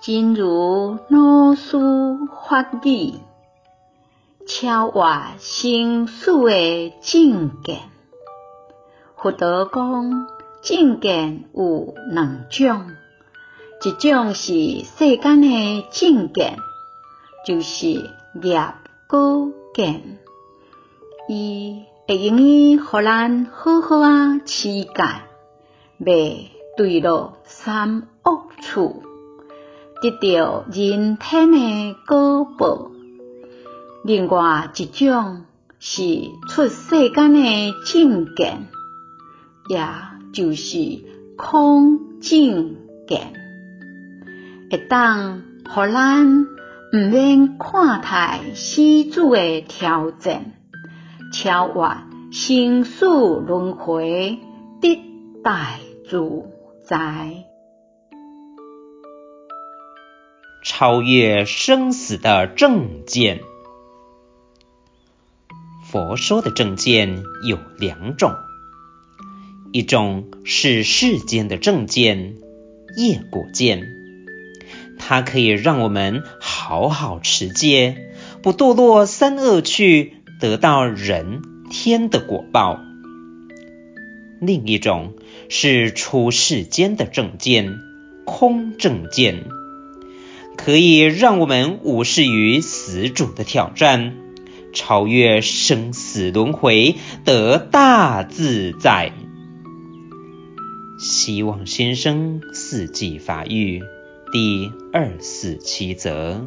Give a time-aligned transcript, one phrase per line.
[0.00, 1.76] 真如老师
[2.48, 3.14] 法语，
[4.46, 7.80] 超越生死的境界。
[9.16, 10.28] 佛陀讲，
[10.62, 12.92] 境界有两种，
[13.84, 16.56] 一种是世间的境界，
[17.44, 17.88] 就是
[18.40, 18.74] 业
[19.08, 20.18] 果见，
[21.28, 24.92] 伊会用于互咱好好啊持戒，
[25.98, 29.02] 未坠落三恶处，
[30.00, 32.90] 得到人天的果报。
[34.04, 35.44] 另外一种
[35.80, 36.02] 是
[36.48, 38.58] 出世间的境界，
[39.68, 39.84] 也
[40.32, 40.78] 就是
[41.36, 43.32] 空境界，
[44.70, 46.46] 会当互咱
[46.92, 50.52] 毋免看待死死的挑战，
[51.32, 54.38] 超越生死轮回，
[54.80, 55.02] 得
[55.42, 55.70] 大
[56.08, 56.20] 自
[56.84, 57.44] 在。
[60.62, 63.40] 超越生死的正见。
[65.90, 68.34] 佛说的正见有两种，
[69.72, 72.34] 一种是世间的正见，
[72.96, 73.88] 业果见，
[74.98, 78.12] 它可以让我们好好持戒，
[78.42, 82.80] 不堕落三恶趣，得到人天的果报。
[84.40, 85.14] 另一种
[85.48, 87.78] 是出世间的正见，
[88.26, 89.44] 空正见，
[90.68, 94.18] 可以让我们无视于死主的挑战。
[94.74, 99.14] 超越生死轮回，得大自在。
[100.98, 103.80] 希望先生四季法育
[104.30, 106.46] 第二四七则。